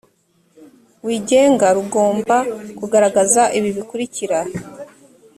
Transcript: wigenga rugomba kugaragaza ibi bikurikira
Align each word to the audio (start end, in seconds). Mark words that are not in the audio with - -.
wigenga 1.05 1.67
rugomba 1.77 2.35
kugaragaza 2.77 3.41
ibi 3.57 3.69
bikurikira 3.77 4.39